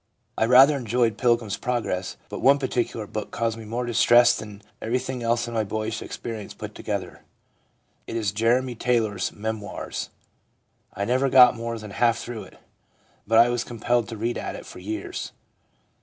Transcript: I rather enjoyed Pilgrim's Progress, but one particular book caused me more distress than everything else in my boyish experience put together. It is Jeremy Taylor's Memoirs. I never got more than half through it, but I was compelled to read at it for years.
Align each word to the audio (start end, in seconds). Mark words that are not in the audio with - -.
I 0.35 0.45
rather 0.47 0.75
enjoyed 0.75 1.19
Pilgrim's 1.19 1.57
Progress, 1.57 2.17
but 2.27 2.39
one 2.41 2.57
particular 2.57 3.05
book 3.05 3.29
caused 3.29 3.55
me 3.55 3.65
more 3.65 3.85
distress 3.85 4.35
than 4.35 4.63
everything 4.81 5.21
else 5.21 5.47
in 5.47 5.53
my 5.53 5.63
boyish 5.63 6.01
experience 6.01 6.55
put 6.55 6.73
together. 6.73 7.21
It 8.07 8.15
is 8.15 8.31
Jeremy 8.31 8.73
Taylor's 8.73 9.31
Memoirs. 9.31 10.09
I 10.91 11.05
never 11.05 11.29
got 11.29 11.55
more 11.55 11.77
than 11.77 11.91
half 11.91 12.17
through 12.17 12.45
it, 12.45 12.57
but 13.27 13.37
I 13.37 13.49
was 13.49 13.63
compelled 13.63 14.07
to 14.09 14.17
read 14.17 14.39
at 14.39 14.55
it 14.55 14.65
for 14.65 14.79
years. 14.79 15.33